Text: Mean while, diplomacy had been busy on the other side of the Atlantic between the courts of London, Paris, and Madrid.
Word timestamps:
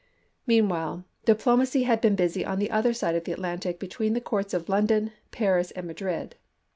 Mean 0.47 0.67
while, 0.67 1.05
diplomacy 1.25 1.83
had 1.83 2.01
been 2.01 2.15
busy 2.15 2.43
on 2.43 2.57
the 2.57 2.71
other 2.71 2.91
side 2.91 3.13
of 3.13 3.25
the 3.25 3.31
Atlantic 3.31 3.77
between 3.77 4.13
the 4.15 4.19
courts 4.19 4.51
of 4.51 4.67
London, 4.67 5.11
Paris, 5.29 5.69
and 5.69 5.85
Madrid. 5.85 6.37